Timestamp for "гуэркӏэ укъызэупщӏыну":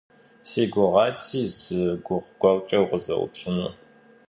2.39-3.69